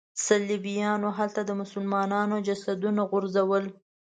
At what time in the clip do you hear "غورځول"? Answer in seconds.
3.09-3.65